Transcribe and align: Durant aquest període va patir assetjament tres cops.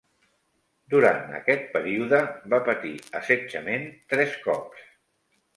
Durant 0.93 1.35
aquest 1.41 1.67
període 1.75 2.23
va 2.55 2.61
patir 2.71 2.95
assetjament 3.21 3.87
tres 4.15 4.37
cops. 4.49 4.91